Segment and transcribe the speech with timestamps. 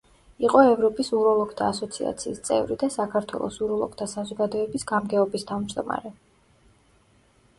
[0.47, 6.15] იყო ევროპის უროლოგთა ასოციაციის წევრი და საქართველოს უროლოგთა საზოგადოების გამგეობის თავმჯდომარე.